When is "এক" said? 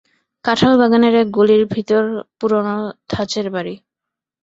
1.15-1.27